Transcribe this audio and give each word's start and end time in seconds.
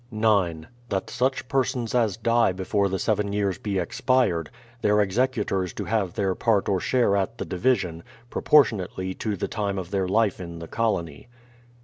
9. 0.09 0.67
That 0.89 1.11
such 1.11 1.47
persons 1.47 1.93
as 1.93 2.17
die 2.17 2.53
before 2.53 2.89
the 2.89 2.97
seven 2.97 3.31
years 3.33 3.59
be 3.59 3.77
expired, 3.77 4.49
/ 4.65 4.81
THE 4.81 4.87
PLYMOUTH 4.87 4.95
SETTLEMENT 4.95 4.95
39 4.95 4.95
their 4.95 5.01
executors 5.39 5.73
to 5.73 5.85
have 5.85 6.13
their 6.15 6.33
part 6.33 6.67
or 6.67 6.79
share 6.79 7.15
at 7.15 7.37
the 7.37 7.45
division, 7.45 8.01
propor 8.31 8.63
tionately 8.65 9.15
to 9.19 9.35
the 9.35 9.47
time 9.47 9.77
of 9.77 9.91
their 9.91 10.07
life 10.07 10.39
in 10.41 10.57
the 10.57 10.67
colony. 10.67 11.27